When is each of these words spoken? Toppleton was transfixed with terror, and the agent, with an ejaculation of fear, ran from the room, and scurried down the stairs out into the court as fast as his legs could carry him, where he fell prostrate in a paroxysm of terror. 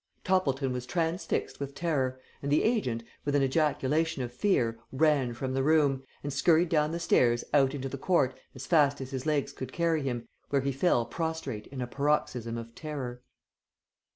Toppleton 0.23 0.73
was 0.73 0.87
transfixed 0.87 1.59
with 1.59 1.75
terror, 1.75 2.19
and 2.41 2.51
the 2.51 2.63
agent, 2.63 3.03
with 3.23 3.35
an 3.35 3.43
ejaculation 3.43 4.23
of 4.23 4.33
fear, 4.33 4.79
ran 4.91 5.35
from 5.35 5.53
the 5.53 5.61
room, 5.61 6.01
and 6.23 6.33
scurried 6.33 6.69
down 6.69 6.91
the 6.91 6.99
stairs 6.99 7.43
out 7.53 7.75
into 7.75 7.87
the 7.87 7.99
court 7.99 8.35
as 8.55 8.65
fast 8.65 8.99
as 8.99 9.11
his 9.11 9.27
legs 9.27 9.53
could 9.53 9.71
carry 9.71 10.01
him, 10.01 10.27
where 10.49 10.63
he 10.63 10.71
fell 10.71 11.05
prostrate 11.05 11.67
in 11.67 11.81
a 11.81 11.85
paroxysm 11.85 12.57
of 12.57 12.73
terror. 12.73 13.21